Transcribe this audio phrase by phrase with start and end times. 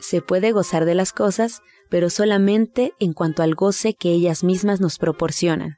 [0.00, 4.80] Se puede gozar de las cosas, pero solamente en cuanto al goce que ellas mismas
[4.80, 5.76] nos proporcionan,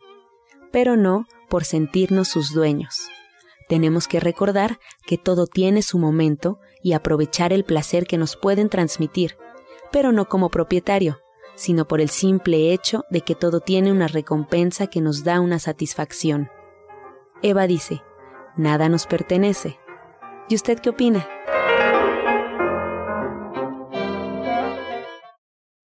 [0.71, 3.09] pero no por sentirnos sus dueños.
[3.69, 8.69] Tenemos que recordar que todo tiene su momento y aprovechar el placer que nos pueden
[8.69, 9.37] transmitir,
[9.91, 11.21] pero no como propietario,
[11.55, 15.59] sino por el simple hecho de que todo tiene una recompensa que nos da una
[15.59, 16.49] satisfacción.
[17.43, 18.03] Eva dice,
[18.57, 19.79] nada nos pertenece.
[20.49, 21.27] ¿Y usted qué opina?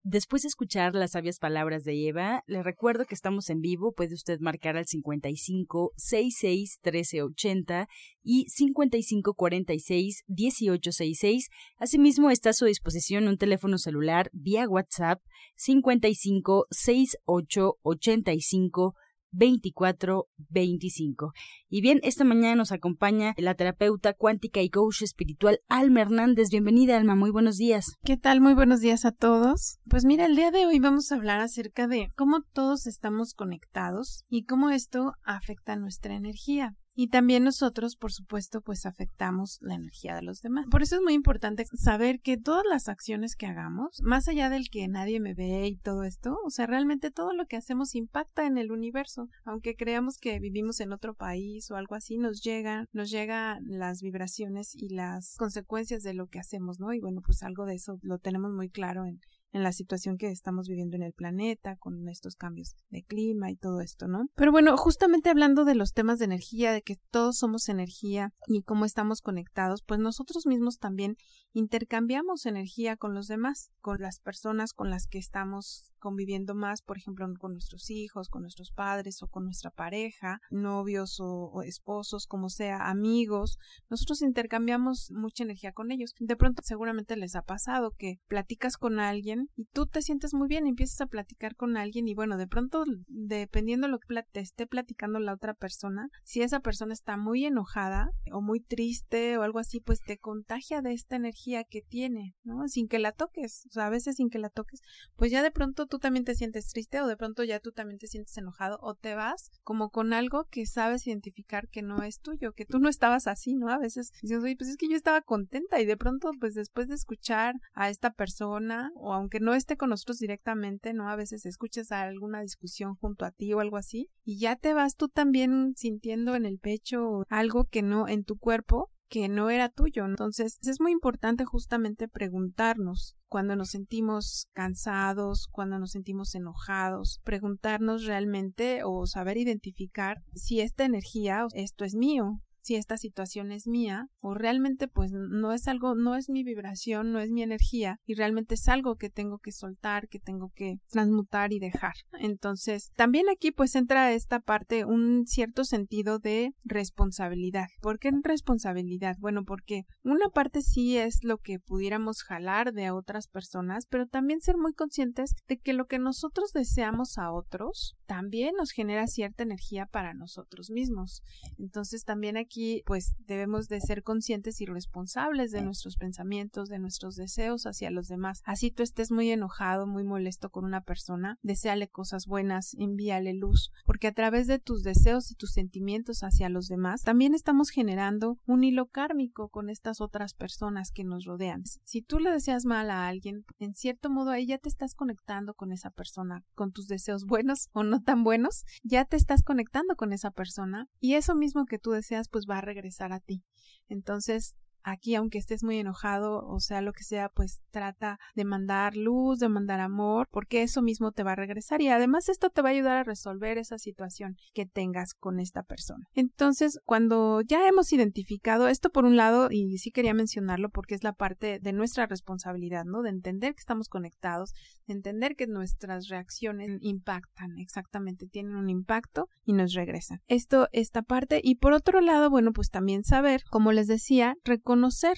[0.05, 3.93] Después de escuchar las sabias palabras de Eva, le recuerdo que estamos en vivo.
[3.93, 7.89] Puede usted marcar al 55 66 1380
[8.25, 11.51] y 55 46 1866.
[11.79, 15.23] Asimismo, está a su disposición un teléfono celular vía WhatsApp
[15.55, 18.97] 55 68 85
[19.33, 21.33] 2425.
[21.69, 26.51] Y bien, esta mañana nos acompaña la terapeuta cuántica y coach espiritual Alma Hernández.
[26.51, 27.97] Bienvenida, Alma, muy buenos días.
[28.05, 28.41] ¿Qué tal?
[28.41, 29.79] Muy buenos días a todos.
[29.89, 34.25] Pues mira, el día de hoy vamos a hablar acerca de cómo todos estamos conectados
[34.29, 36.77] y cómo esto afecta nuestra energía.
[36.95, 40.67] Y también nosotros, por supuesto, pues afectamos la energía de los demás.
[40.71, 44.69] Por eso es muy importante saber que todas las acciones que hagamos, más allá del
[44.69, 48.47] que nadie me ve y todo esto, o sea, realmente todo lo que hacemos impacta
[48.47, 49.29] en el universo.
[49.45, 54.03] Aunque creamos que vivimos en otro país o algo así, nos llegan, nos llegan las
[54.03, 56.93] vibraciones y las consecuencias de lo que hacemos, ¿no?
[56.93, 59.21] Y bueno, pues algo de eso lo tenemos muy claro en,
[59.53, 63.57] en la situación que estamos viviendo en el planeta, con estos cambios de clima y
[63.57, 64.27] todo esto, ¿no?
[64.35, 68.63] Pero bueno, justamente hablando de los temas de energía, de que todos somos energía y
[68.63, 71.17] cómo estamos conectados, pues nosotros mismos también
[71.53, 76.99] intercambiamos energía con los demás, con las personas con las que estamos conviviendo más, por
[76.99, 82.49] ejemplo, con nuestros hijos, con nuestros padres o con nuestra pareja, novios o, esposos, como
[82.49, 83.59] sea, amigos,
[83.89, 86.13] nosotros intercambiamos mucha energía con ellos.
[86.19, 90.49] De pronto seguramente les ha pasado que platicas con alguien y tú te sientes muy
[90.49, 94.67] bien, empiezas a platicar con alguien y bueno, de pronto, dependiendo lo que te esté
[94.67, 99.59] platicando la otra persona, si esa persona está muy enojada o muy triste o algo
[99.59, 102.69] así, pues te contagia de esta energía que tiene, ¿no?
[102.69, 104.81] Sin que la toques, o sea, a veces sin que la toques,
[105.17, 107.99] pues ya de pronto tú también te sientes triste o de pronto ya tú también
[107.99, 112.21] te sientes enojado o te vas como con algo que sabes identificar que no es
[112.21, 113.69] tuyo, que tú no estabas así, ¿no?
[113.69, 116.89] A veces dices, oye, pues es que yo estaba contenta y de pronto, pues después
[116.89, 121.09] de escuchar a esta persona o aunque no esté con nosotros directamente, ¿no?
[121.09, 124.97] A veces escuchas alguna discusión junto a ti o algo así y ya te vas
[124.97, 129.69] tú también sintiendo en el pecho algo que no en tu cuerpo que no era
[129.69, 130.07] tuyo.
[130.07, 138.07] Entonces es muy importante justamente preguntarnos cuando nos sentimos cansados, cuando nos sentimos enojados, preguntarnos
[138.07, 144.07] realmente o saber identificar si esta energía, esto es mío, si esta situación es mía
[144.21, 148.15] o realmente pues no es algo, no es mi vibración, no es mi energía y
[148.15, 151.95] realmente es algo que tengo que soltar, que tengo que transmutar y dejar.
[152.13, 157.67] Entonces, también aquí pues entra esta parte un cierto sentido de responsabilidad.
[157.81, 159.17] ¿Por qué responsabilidad?
[159.19, 164.41] Bueno, porque una parte sí es lo que pudiéramos jalar de otras personas, pero también
[164.41, 169.43] ser muy conscientes de que lo que nosotros deseamos a otros también nos genera cierta
[169.43, 171.23] energía para nosotros mismos.
[171.59, 176.79] Entonces, también aquí aquí pues debemos de ser conscientes y responsables de nuestros pensamientos, de
[176.79, 178.43] nuestros deseos hacia los demás.
[178.45, 183.73] Así tú estés muy enojado, muy molesto con una persona, deseale cosas buenas, envíale luz,
[183.87, 188.39] porque a través de tus deseos y tus sentimientos hacia los demás, también estamos generando
[188.47, 191.63] un hilo kármico con estas otras personas que nos rodean.
[191.85, 195.55] Si tú le deseas mal a alguien, en cierto modo ahí ya te estás conectando
[195.55, 199.97] con esa persona, con tus deseos buenos o no tan buenos, ya te estás conectando
[199.97, 203.45] con esa persona y eso mismo que tú deseas pues va a regresar a ti.
[203.89, 208.97] Entonces, aquí aunque estés muy enojado o sea lo que sea, pues trata de mandar
[208.97, 212.63] luz, de mandar amor, porque eso mismo te va a regresar y además esto te
[212.63, 216.07] va a ayudar a resolver esa situación que tengas con esta persona.
[216.15, 221.05] Entonces, cuando ya hemos identificado esto por un lado, y sí quería mencionarlo porque es
[221.05, 223.03] la parte de nuestra responsabilidad, ¿no?
[223.03, 224.53] De entender que estamos conectados,
[224.87, 230.21] de entender que nuestras reacciones impactan, exactamente, tienen un impacto y nos regresan.
[230.27, 234.72] Esto, esta parte, y por otro lado, bueno, pues también saber, como les decía, reconocer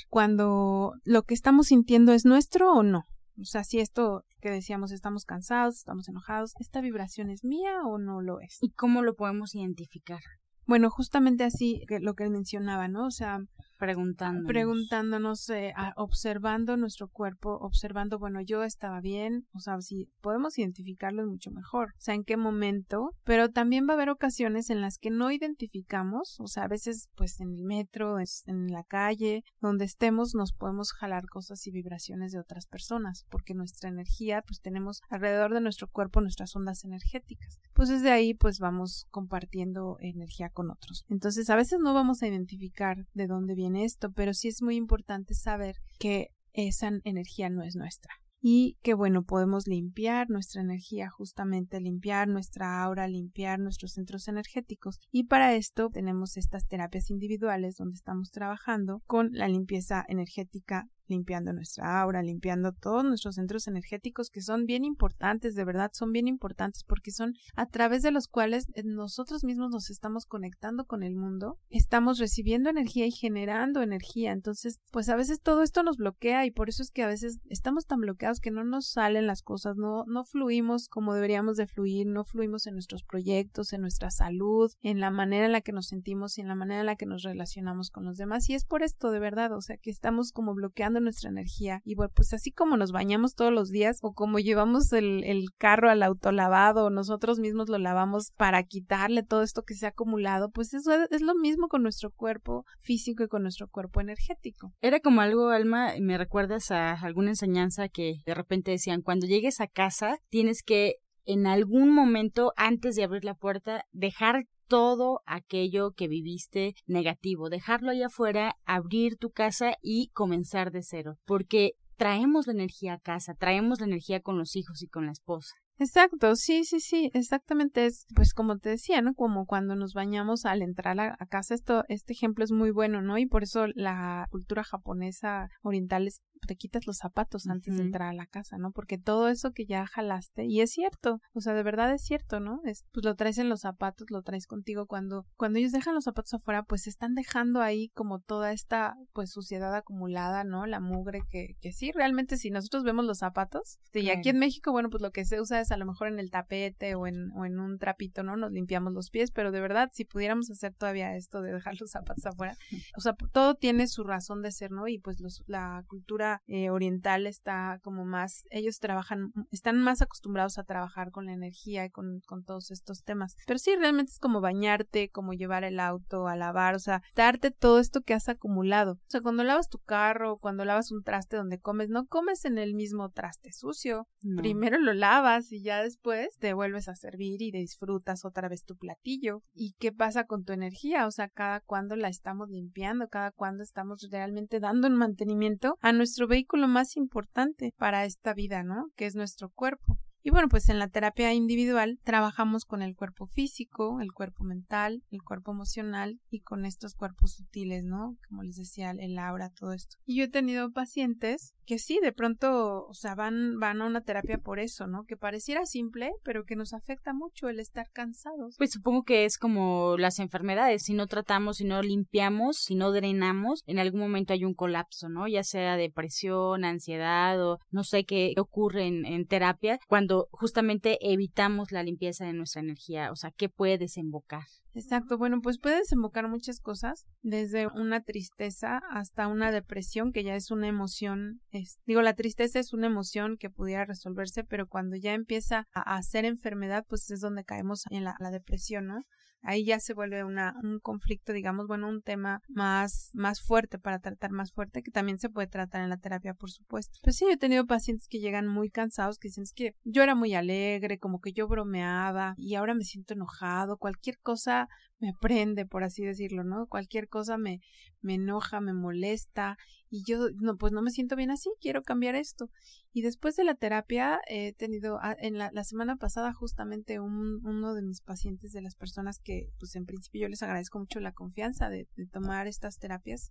[0.09, 3.05] cuando lo que estamos sintiendo es nuestro o no.
[3.41, 7.99] O sea, si esto que decíamos estamos cansados, estamos enojados, ¿esta vibración es mía o
[7.99, 8.59] no lo es?
[8.61, 10.21] ¿Y cómo lo podemos identificar?
[10.67, 13.07] Bueno, justamente así que lo que él mencionaba, ¿no?
[13.07, 13.41] O sea,
[13.79, 20.59] preguntándonos, preguntándonos eh, observando nuestro cuerpo, observando, bueno, yo estaba bien, o sea, si podemos
[20.59, 24.81] identificarlo mucho mejor, o sea, en qué momento, pero también va a haber ocasiones en
[24.81, 29.43] las que no identificamos, o sea, a veces pues en el metro, en la calle,
[29.61, 34.61] donde estemos, nos podemos jalar cosas y vibraciones de otras personas, porque nuestra energía, pues
[34.61, 37.61] tenemos alrededor de nuestro cuerpo nuestras ondas energéticas.
[37.73, 41.05] Pues desde ahí pues vamos compartiendo energía con otros.
[41.09, 44.77] Entonces, a veces no vamos a identificar de dónde viene esto, pero sí es muy
[44.77, 48.15] importante saber que esa energía no es nuestra
[48.47, 55.01] y que bueno, podemos limpiar nuestra energía, justamente limpiar nuestra aura, limpiar nuestros centros energéticos.
[55.11, 61.53] Y para esto tenemos estas terapias individuales donde estamos trabajando con la limpieza energética limpiando
[61.53, 66.29] nuestra aura, limpiando todos nuestros centros energéticos que son bien importantes, de verdad son bien
[66.29, 71.03] importantes porque son a través de los cuales eh, nosotros mismos nos estamos conectando con
[71.03, 74.33] el mundo, estamos recibiendo energía y generando energía.
[74.33, 77.39] Entonces, pues a veces todo esto nos bloquea y por eso es que a veces
[77.49, 81.67] estamos tan bloqueados que no nos salen las cosas, no, no fluimos como deberíamos de
[81.67, 85.73] fluir, no fluimos en nuestros proyectos, en nuestra salud, en la manera en la que
[85.73, 88.49] nos sentimos y en la manera en la que nos relacionamos con los demás.
[88.49, 91.81] Y es por esto, de verdad, o sea, que estamos como bloqueando nuestra energía.
[91.85, 95.23] Y bueno, pues así como nos bañamos todos los días o como llevamos el,
[95.59, 99.91] carro al autolavado o nosotros mismos lo lavamos para quitarle todo esto que se ha
[99.91, 104.73] acumulado, pues eso es, lo mismo con nuestro cuerpo físico y con nuestro cuerpo energético.
[104.81, 109.61] Era como algo, Alma, me recuerdas a alguna enseñanza que de repente decían, cuando llegues
[109.61, 110.97] a casa tienes que
[111.27, 117.91] en algún momento antes de abrir la puerta dejar todo aquello que viviste negativo, dejarlo
[117.91, 123.35] allá afuera, abrir tu casa y comenzar de cero, porque traemos la energía a casa,
[123.35, 125.55] traemos la energía con los hijos y con la esposa.
[125.77, 129.15] Exacto, sí, sí, sí, exactamente es, pues como te decía, ¿no?
[129.15, 133.19] Como cuando nos bañamos al entrar a, casa, esto, este ejemplo es muy bueno, ¿no?
[133.19, 138.09] Y por eso la cultura japonesa oriental es te quitas los zapatos antes de entrar
[138.09, 138.71] a la casa, ¿no?
[138.73, 142.41] Porque todo eso que ya jalaste, y es cierto, o sea, de verdad es cierto,
[142.41, 142.61] ¿no?
[142.65, 146.05] Es, pues lo traes en los zapatos, lo traes contigo cuando, cuando ellos dejan los
[146.05, 150.67] zapatos afuera, pues están dejando ahí como toda esta, pues, suciedad acumulada, ¿no?
[150.67, 154.73] La mugre que, que sí, realmente si nosotros vemos los zapatos, y aquí en México,
[154.73, 157.31] bueno, pues lo que se usa es a lo mejor en el tapete o en,
[157.33, 158.37] o en un trapito, ¿no?
[158.37, 161.91] Nos limpiamos los pies, pero de verdad, si pudiéramos hacer todavía esto de dejar los
[161.91, 162.57] zapatos afuera,
[162.97, 164.89] o sea, todo tiene su razón de ser, ¿no?
[164.89, 170.59] Y pues los, la cultura eh, oriental está como más, ellos trabajan, están más acostumbrados
[170.59, 173.37] a trabajar con la energía y con, con todos estos temas.
[173.47, 177.51] Pero sí, realmente es como bañarte, como llevar el auto a lavar, o sea, darte
[177.51, 178.93] todo esto que has acumulado.
[178.93, 182.59] O sea, cuando lavas tu carro, cuando lavas un traste donde comes, no comes en
[182.59, 184.07] el mismo traste sucio.
[184.37, 188.77] Primero lo lavas y ya después te vuelves a servir y disfrutas otra vez tu
[188.77, 189.43] platillo.
[189.53, 191.07] ¿Y qué pasa con tu energía?
[191.07, 195.93] O sea, cada cuando la estamos limpiando, cada cuando estamos realmente dando un mantenimiento a
[195.93, 198.87] nuestro vehículo más importante para esta vida, ¿no?
[198.97, 199.99] Que es nuestro cuerpo.
[200.27, 205.03] Y bueno, pues en la terapia individual trabajamos con el cuerpo físico, el cuerpo mental,
[205.11, 208.17] el cuerpo emocional y con estos cuerpos sutiles, ¿no?
[208.27, 209.99] Como les decía, el aura, todo esto.
[210.07, 214.03] Y yo he tenido pacientes que sí, de pronto, o sea, van, van a una
[214.03, 215.05] terapia por eso, ¿no?
[215.05, 218.57] Que pareciera simple, pero que nos afecta mucho el estar cansados.
[218.57, 222.93] Pues supongo que es como las enfermedades, si no tratamos, si no limpiamos, si no
[222.93, 225.29] drenamos, en algún momento hay un colapso, ¿no?
[225.29, 231.73] Ya sea depresión, ansiedad o no sé qué ocurre en, en terapia, cuando justamente evitamos
[231.73, 234.45] la limpieza de nuestra energía, o sea, ¿qué puede desembocar?
[234.75, 240.35] Exacto, bueno, pues puede desembocar muchas cosas, desde una tristeza hasta una depresión, que ya
[240.35, 244.97] es una emoción, es, digo, la tristeza es una emoción que pudiera resolverse, pero cuando
[244.97, 249.03] ya empieza a, hacer enfermedad, pues es donde caemos en la depresión, ¿no?
[249.45, 254.01] ahí ya se vuelve una, un conflicto, digamos, bueno, un tema más, más fuerte para
[254.01, 256.99] tratar más fuerte, que también se puede tratar en la terapia, por supuesto.
[257.03, 260.03] Pues sí, yo he tenido pacientes que llegan muy cansados, que dicen, es que yo
[260.03, 264.64] era muy alegre, como que yo bromeaba y ahora me siento enojado, cualquier cosa
[264.99, 266.67] me prende, por así decirlo, ¿no?
[266.67, 267.61] Cualquier cosa me,
[268.01, 269.59] me enoja, me molesta
[269.91, 272.51] y yo, no, pues no me siento bien así, quiero cambiar esto.
[272.93, 277.75] Y después de la terapia he tenido, ah, en la, semana pasada justamente un, uno
[277.75, 281.13] de mis pacientes, de las personas que, pues en principio yo les agradezco mucho la
[281.13, 283.31] confianza de, de tomar estas terapias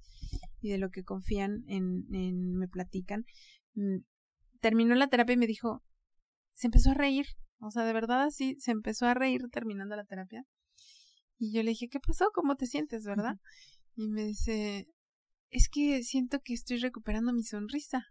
[0.61, 3.25] y de lo que confían en, en me platican,
[3.75, 3.97] mm,
[4.61, 5.83] terminó la terapia y me dijo,
[6.53, 7.25] se empezó a reír,
[7.59, 10.45] o sea, de verdad así, se empezó a reír terminando la terapia
[11.37, 12.29] y yo le dije, ¿qué pasó?
[12.33, 13.37] ¿Cómo te sientes, verdad?
[13.95, 14.87] Y me dice,
[15.49, 18.07] es que siento que estoy recuperando mi sonrisa.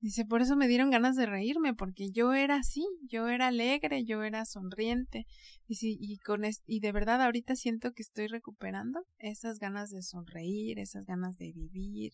[0.00, 4.04] Dice, por eso me dieron ganas de reírme, porque yo era así, yo era alegre,
[4.04, 5.26] yo era sonriente.
[5.66, 10.78] Dice, y, con y de verdad ahorita siento que estoy recuperando esas ganas de sonreír,
[10.78, 12.12] esas ganas de vivir,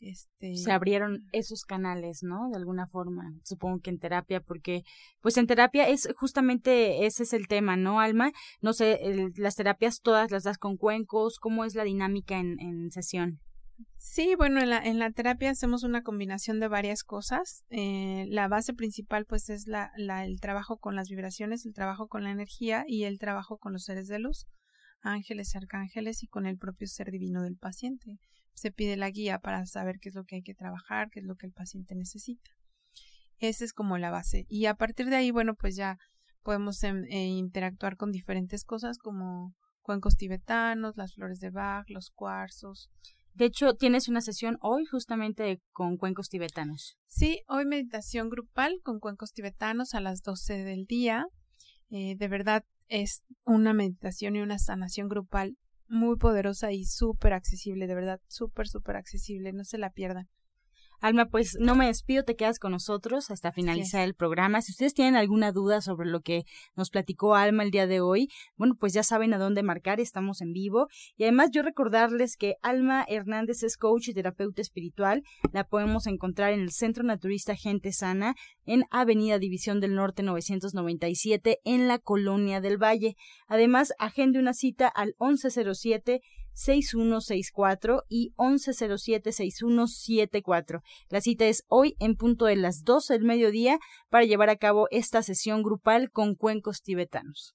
[0.00, 0.56] este...
[0.56, 2.48] Se abrieron esos canales, ¿no?
[2.50, 4.82] De alguna forma, supongo que en terapia, porque
[5.20, 8.32] pues en terapia es justamente ese es el tema, ¿no, Alma?
[8.60, 9.00] No sé,
[9.36, 13.40] las terapias todas las das con cuencos, ¿cómo es la dinámica en, en sesión?
[13.96, 17.64] Sí, bueno, en la, en la terapia hacemos una combinación de varias cosas.
[17.70, 22.08] Eh, la base principal, pues, es la, la, el trabajo con las vibraciones, el trabajo
[22.08, 24.46] con la energía y el trabajo con los seres de luz,
[25.00, 28.18] ángeles, arcángeles y con el propio ser divino del paciente
[28.58, 31.26] se pide la guía para saber qué es lo que hay que trabajar, qué es
[31.26, 32.50] lo que el paciente necesita.
[33.38, 34.46] Esa es como la base.
[34.48, 35.96] Y a partir de ahí, bueno, pues ya
[36.42, 42.10] podemos em, eh, interactuar con diferentes cosas como cuencos tibetanos, las flores de Bach, los
[42.10, 42.90] cuarzos.
[43.32, 46.98] De hecho, tienes una sesión hoy justamente con cuencos tibetanos.
[47.06, 51.26] Sí, hoy meditación grupal con cuencos tibetanos a las 12 del día.
[51.90, 55.56] Eh, de verdad es una meditación y una sanación grupal
[55.88, 60.28] muy poderosa y súper accesible, de verdad, súper, súper accesible, no se la pierdan.
[61.00, 64.60] Alma, pues no me despido, te quedas con nosotros hasta finalizar el programa.
[64.62, 68.28] Si ustedes tienen alguna duda sobre lo que nos platicó Alma el día de hoy,
[68.56, 70.88] bueno, pues ya saben a dónde marcar, estamos en vivo.
[71.16, 75.22] Y además yo recordarles que Alma Hernández es coach y terapeuta espiritual.
[75.52, 78.34] La podemos encontrar en el Centro Naturista Gente Sana,
[78.66, 83.14] en Avenida División del Norte 997, en la Colonia del Valle.
[83.46, 86.20] Además, agende una cita al 1107
[86.58, 90.82] 6164 y 1107-6174.
[91.08, 93.78] La cita es hoy en punto de las 12 del mediodía
[94.10, 97.54] para llevar a cabo esta sesión grupal con cuencos tibetanos.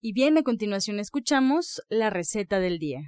[0.00, 3.00] Y bien, a continuación escuchamos la receta del día.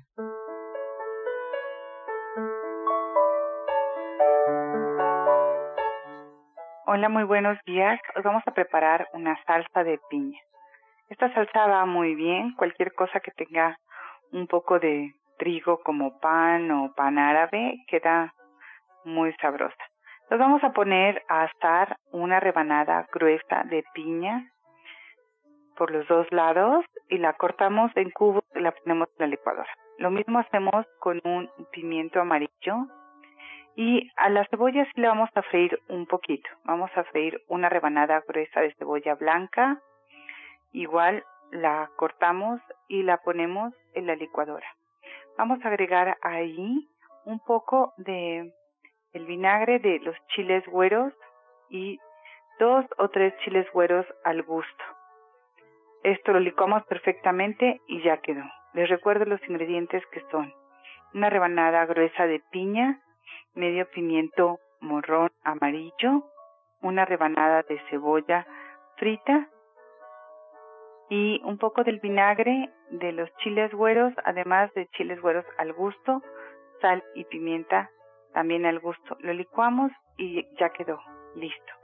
[6.86, 8.00] Hola, muy buenos días.
[8.16, 10.38] Hoy vamos a preparar una salsa de piña.
[11.10, 13.78] Esta salsa va muy bien, cualquier cosa que tenga
[14.32, 18.32] un poco de trigo como pan o pan árabe queda
[19.04, 19.84] muy sabrosa.
[20.30, 24.50] Nos vamos a poner a asar una rebanada gruesa de piña
[25.78, 29.70] por los dos lados y la cortamos en cubos y la ponemos en la licuadora.
[29.98, 32.88] Lo mismo hacemos con un pimiento amarillo
[33.76, 36.50] y a la cebolla sí le vamos a freír un poquito.
[36.64, 39.80] Vamos a freír una rebanada gruesa de cebolla blanca.
[40.72, 44.66] Igual la cortamos y la ponemos en la licuadora.
[45.38, 46.88] Vamos a agregar ahí
[47.24, 48.52] un poco de
[49.12, 51.12] el vinagre de los chiles güeros
[51.70, 51.98] y
[52.58, 54.97] dos o tres chiles güeros al gusto.
[56.02, 58.44] Esto lo licuamos perfectamente y ya quedó.
[58.74, 60.52] Les recuerdo los ingredientes que son
[61.14, 63.00] una rebanada gruesa de piña,
[63.54, 66.24] medio pimiento morrón amarillo,
[66.82, 68.46] una rebanada de cebolla
[68.96, 69.48] frita
[71.08, 76.22] y un poco del vinagre de los chiles güeros, además de chiles güeros al gusto,
[76.80, 77.90] sal y pimienta
[78.34, 79.16] también al gusto.
[79.20, 81.00] Lo licuamos y ya quedó
[81.34, 81.77] listo.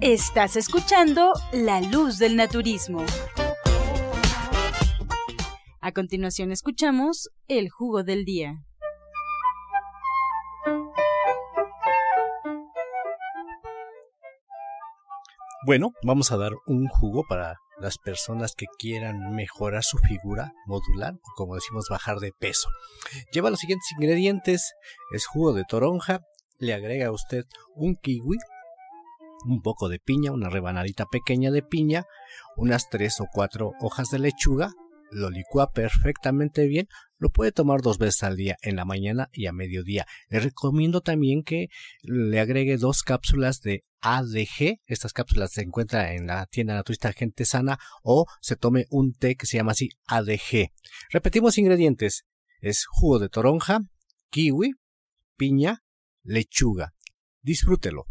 [0.00, 3.04] Estás escuchando La Luz del Naturismo.
[5.80, 8.62] A continuación escuchamos El Jugo del Día.
[15.64, 21.14] Bueno, vamos a dar un jugo para las personas que quieran mejorar su figura, modular
[21.14, 22.68] o como decimos bajar de peso.
[23.32, 24.74] Lleva los siguientes ingredientes.
[25.12, 26.20] Es jugo de toronja,
[26.58, 28.36] le agrega a usted un kiwi,
[29.44, 32.04] un poco de piña, una rebanadita pequeña de piña,
[32.56, 34.72] unas tres o cuatro hojas de lechuga,
[35.10, 36.88] lo licúa perfectamente bien,
[37.18, 40.06] lo puede tomar dos veces al día, en la mañana y a mediodía.
[40.28, 41.68] Le recomiendo también que
[42.02, 47.44] le agregue dos cápsulas de ADG, estas cápsulas se encuentran en la tienda naturista Gente
[47.44, 50.70] Sana, o se tome un té que se llama así ADG.
[51.10, 52.24] Repetimos ingredientes,
[52.60, 53.80] es jugo de toronja,
[54.30, 54.72] kiwi,
[55.36, 55.82] piña,
[56.22, 56.94] lechuga.
[57.42, 58.06] Disfrútelo.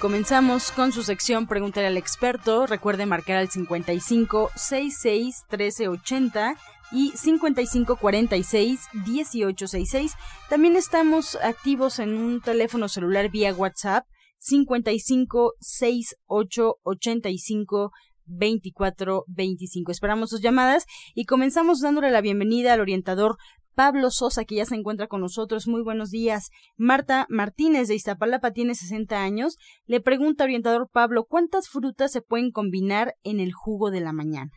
[0.00, 2.66] Comenzamos con su sección Pregúntale al experto.
[2.66, 6.56] Recuerde marcar al 55 66 13 80
[6.92, 10.14] y 55 46 18 66.
[10.48, 14.06] También estamos activos en un teléfono celular vía WhatsApp
[14.38, 17.92] 55 68 85
[18.30, 19.92] 2425.
[19.92, 23.36] Esperamos sus llamadas y comenzamos dándole la bienvenida al orientador
[23.74, 25.66] Pablo Sosa, que ya se encuentra con nosotros.
[25.66, 26.50] Muy buenos días.
[26.76, 29.56] Marta Martínez de Iztapalapa tiene 60 años.
[29.86, 34.50] Le pregunta, orientador Pablo, ¿cuántas frutas se pueden combinar en el jugo de la mañana?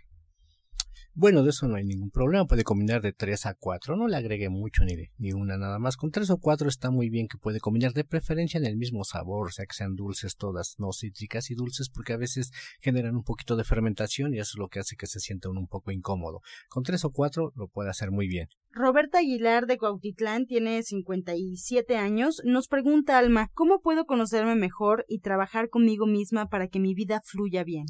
[1.15, 4.17] Bueno, de eso no hay ningún problema, puede combinar de 3 a 4, no le
[4.17, 7.37] agregue mucho ni, ni una nada más, con 3 o 4 está muy bien que
[7.37, 10.91] puede combinar de preferencia en el mismo sabor, o sea que sean dulces todas, no
[10.91, 12.49] cítricas y dulces porque a veces
[12.81, 15.67] generan un poquito de fermentación y eso es lo que hace que se sienta un
[15.67, 16.41] poco incómodo.
[16.67, 18.47] Con 3 o 4 lo puede hacer muy bien.
[18.71, 22.41] Roberta Aguilar de Cuautitlán tiene 57 años.
[22.43, 27.21] Nos pregunta Alma, ¿cómo puedo conocerme mejor y trabajar conmigo misma para que mi vida
[27.23, 27.85] fluya bien?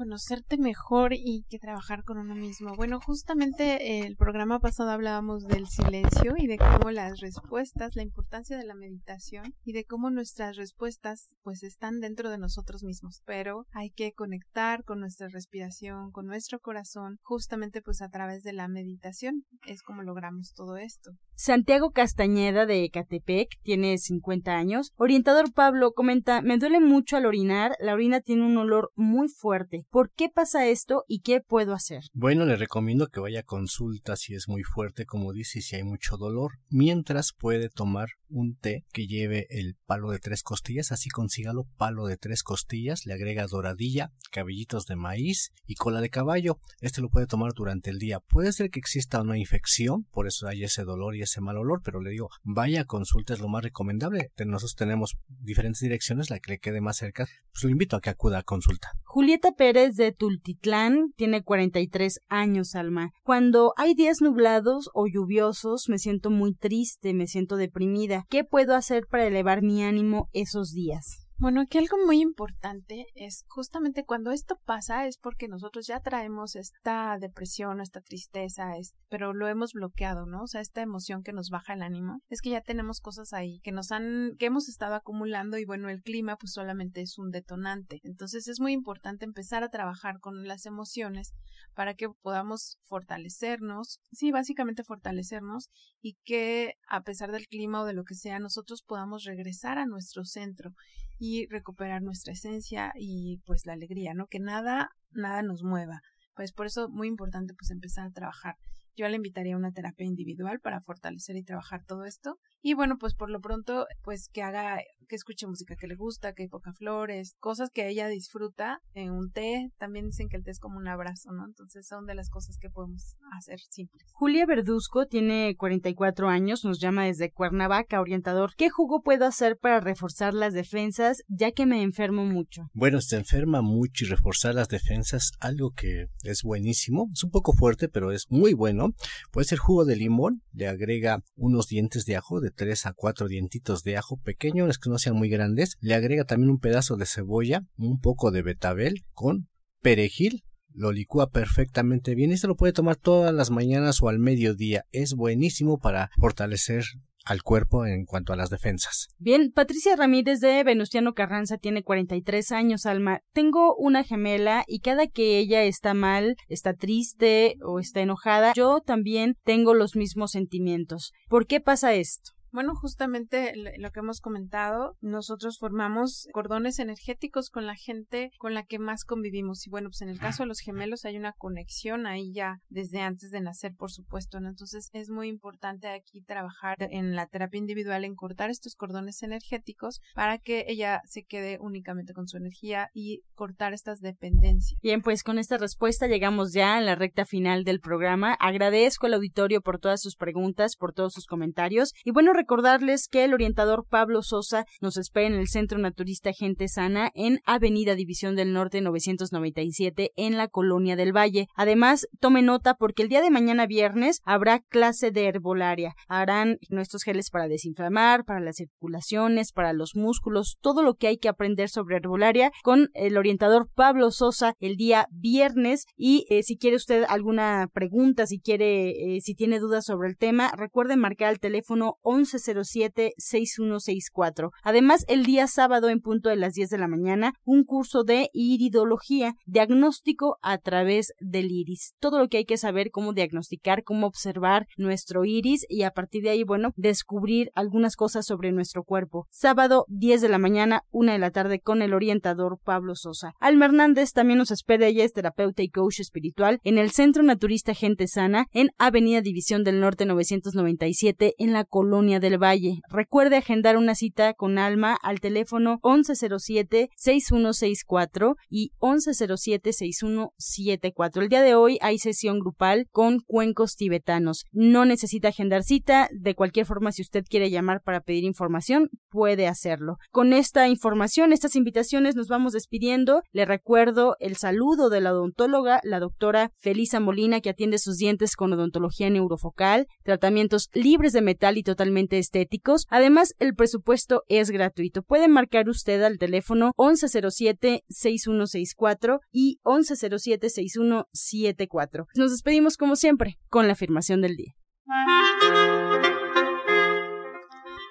[0.00, 2.74] Conocerte mejor y que trabajar con uno mismo.
[2.74, 8.56] Bueno, justamente el programa pasado hablábamos del silencio y de cómo las respuestas, la importancia
[8.56, 13.66] de la meditación y de cómo nuestras respuestas pues están dentro de nosotros mismos, pero
[13.72, 18.68] hay que conectar con nuestra respiración, con nuestro corazón, justamente pues a través de la
[18.68, 21.10] meditación es como logramos todo esto.
[21.34, 24.92] Santiago Castañeda de Ecatepec tiene 50 años.
[24.96, 29.86] Orientador Pablo comenta, me duele mucho al orinar, la orina tiene un olor muy fuerte.
[29.90, 32.04] ¿Por qué pasa esto y qué puedo hacer?
[32.12, 35.82] Bueno, le recomiendo que vaya a consulta si es muy fuerte, como dice, si hay
[35.82, 36.52] mucho dolor.
[36.68, 42.06] Mientras puede tomar un té que lleve el palo de tres costillas, así consígalo palo
[42.06, 46.60] de tres costillas, le agrega doradilla, cabellitos de maíz y cola de caballo.
[46.80, 48.20] Este lo puede tomar durante el día.
[48.20, 51.82] Puede ser que exista una infección, por eso hay ese dolor y ese mal olor,
[51.82, 54.30] pero le digo, vaya a consulta, es lo más recomendable.
[54.38, 58.10] Nosotros tenemos diferentes direcciones, la que le quede más cerca, pues lo invito a que
[58.10, 58.92] acuda a consulta.
[59.02, 63.10] Julieta Pérez de Tultitlán tiene 43 años, Alma.
[63.22, 68.26] Cuando hay días nublados o lluviosos, me siento muy triste, me siento deprimida.
[68.28, 71.29] ¿Qué puedo hacer para elevar mi ánimo esos días?
[71.40, 76.54] Bueno, aquí algo muy importante es justamente cuando esto pasa es porque nosotros ya traemos
[76.54, 78.74] esta depresión, esta tristeza,
[79.08, 80.42] pero lo hemos bloqueado, ¿no?
[80.42, 83.58] O sea, esta emoción que nos baja el ánimo, es que ya tenemos cosas ahí
[83.60, 87.30] que nos han, que hemos estado acumulando y bueno, el clima pues solamente es un
[87.30, 88.00] detonante.
[88.02, 91.32] Entonces es muy importante empezar a trabajar con las emociones
[91.74, 95.70] para que podamos fortalecernos, sí, básicamente fortalecernos
[96.02, 99.86] y que a pesar del clima o de lo que sea, nosotros podamos regresar a
[99.86, 100.74] nuestro centro
[101.22, 104.26] y recuperar nuestra esencia y pues la alegría, ¿no?
[104.26, 106.00] Que nada, nada nos mueva.
[106.34, 108.56] Pues por eso muy importante pues empezar a trabajar
[109.00, 112.38] yo le invitaría a una terapia individual para fortalecer y trabajar todo esto.
[112.60, 114.78] Y bueno, pues por lo pronto, pues que haga,
[115.10, 119.32] que escuche música que le gusta, que poca flores, cosas que ella disfruta, en un
[119.32, 121.44] té, también dicen que el té es como un abrazo, ¿no?
[121.44, 124.06] Entonces son de las cosas que podemos hacer simples.
[124.12, 128.54] Julia Verduzco tiene 44 años, nos llama desde Cuernavaca, orientador.
[128.56, 132.70] ¿Qué jugo puedo hacer para reforzar las defensas ya que me enfermo mucho?
[132.72, 137.52] Bueno, se enferma mucho y reforzar las defensas, algo que es buenísimo, es un poco
[137.52, 138.94] fuerte, pero es muy bueno.
[139.32, 143.26] Puede ser jugo de limón, le agrega unos dientes de ajo, de 3 a 4
[143.26, 147.06] dientitos de ajo pequeños, que no sean muy grandes, le agrega también un pedazo de
[147.06, 149.48] cebolla, un poco de betabel con
[149.80, 154.18] perejil, lo licúa perfectamente bien y se lo puede tomar todas las mañanas o al
[154.18, 154.84] mediodía.
[154.92, 156.84] Es buenísimo para fortalecer
[157.24, 159.08] al cuerpo en cuanto a las defensas.
[159.18, 163.20] Bien, Patricia Ramírez de Venustiano Carranza tiene 43 años, Alma.
[163.32, 168.80] Tengo una gemela y cada que ella está mal, está triste o está enojada, yo
[168.80, 171.12] también tengo los mismos sentimientos.
[171.28, 172.32] ¿Por qué pasa esto?
[172.52, 178.64] Bueno, justamente lo que hemos comentado, nosotros formamos cordones energéticos con la gente con la
[178.64, 179.66] que más convivimos.
[179.66, 183.00] Y bueno, pues en el caso de los gemelos hay una conexión ahí ya desde
[183.00, 184.40] antes de nacer, por supuesto.
[184.40, 184.48] ¿no?
[184.48, 190.00] Entonces es muy importante aquí trabajar en la terapia individual en cortar estos cordones energéticos
[190.14, 194.78] para que ella se quede únicamente con su energía y cortar estas dependencias.
[194.82, 198.34] Bien, pues con esta respuesta llegamos ya a la recta final del programa.
[198.34, 201.92] Agradezco al auditorio por todas sus preguntas, por todos sus comentarios.
[202.04, 206.68] Y bueno, recordarles que el orientador Pablo Sosa nos espera en el Centro Naturista Gente
[206.68, 211.48] Sana en Avenida División del Norte 997 en la Colonia del Valle.
[211.54, 215.94] Además, tome nota porque el día de mañana viernes habrá clase de herbolaria.
[216.08, 221.18] Harán nuestros geles para desinflamar, para las circulaciones, para los músculos, todo lo que hay
[221.18, 225.84] que aprender sobre herbolaria con el orientador Pablo Sosa el día viernes.
[225.94, 230.16] Y eh, si quiere usted alguna pregunta, si quiere, eh, si tiene dudas sobre el
[230.16, 234.50] tema, recuerden marcar el teléfono 11 1107-6164.
[234.62, 238.30] Además, el día sábado en punto de las 10 de la mañana, un curso de
[238.32, 241.92] iridología, diagnóstico a través del iris.
[242.00, 246.22] Todo lo que hay que saber, cómo diagnosticar, cómo observar nuestro iris y a partir
[246.22, 249.26] de ahí, bueno, descubrir algunas cosas sobre nuestro cuerpo.
[249.30, 253.32] Sábado 10 de la mañana, 1 de la tarde con el orientador Pablo Sosa.
[253.40, 257.74] Alma Hernández también nos espera, ella es terapeuta y coach espiritual en el Centro Naturista
[257.74, 262.80] Gente Sana en Avenida División del Norte 997 en la colonia del Valle.
[262.88, 271.22] Recuerde agendar una cita con Alma al teléfono 1107-6164 y 1107-6174.
[271.22, 274.44] El día de hoy hay sesión grupal con cuencos tibetanos.
[274.52, 276.08] No necesita agendar cita.
[276.12, 279.96] De cualquier forma, si usted quiere llamar para pedir información, puede hacerlo.
[280.10, 283.22] Con esta información, estas invitaciones, nos vamos despidiendo.
[283.32, 288.36] Le recuerdo el saludo de la odontóloga, la doctora Felisa Molina, que atiende sus dientes
[288.36, 292.86] con odontología neurofocal, tratamientos libres de metal y totalmente estéticos.
[292.90, 295.02] Además, el presupuesto es gratuito.
[295.02, 302.06] Puede marcar usted al teléfono 1107-6164 y 1107-6174.
[302.14, 304.54] Nos despedimos como siempre con la afirmación del día.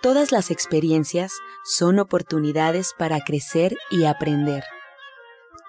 [0.01, 1.33] Todas las experiencias
[1.65, 4.63] son oportunidades para crecer y aprender.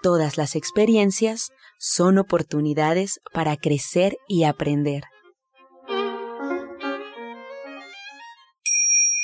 [0.03, 5.03] Todas las experiencias son oportunidades para crecer y aprender.